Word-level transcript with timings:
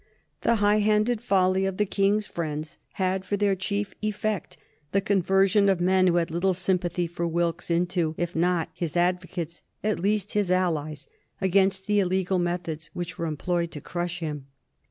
The 0.41 0.55
high 0.55 0.79
handed 0.79 1.21
folly 1.21 1.67
of 1.67 1.77
the 1.77 1.85
King's 1.85 2.25
friends 2.25 2.79
had 2.93 3.23
for 3.23 3.37
their 3.37 3.55
chief 3.55 3.93
effect 4.01 4.57
the 4.93 4.99
conversion 4.99 5.69
of 5.69 5.79
men 5.79 6.07
who 6.07 6.15
had 6.15 6.31
little 6.31 6.55
sympathy 6.55 7.05
for 7.05 7.27
Wilkes 7.27 7.69
into, 7.69 8.15
if 8.17 8.35
not 8.35 8.69
his 8.73 8.97
advocates, 8.97 9.61
at 9.83 9.99
least 9.99 10.33
his 10.33 10.49
allies 10.49 11.07
against 11.39 11.85
the 11.85 11.99
illegal 11.99 12.39
methods 12.39 12.89
which 12.93 13.19
were 13.19 13.27
employed 13.27 13.69
to 13.73 13.79
crush 13.79 14.21
him. 14.21 14.47